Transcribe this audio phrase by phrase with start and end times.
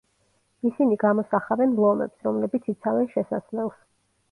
[0.69, 3.81] ისინი გამოსახავენ ლომებს, რომლებიც იცავენ შესასვლელს.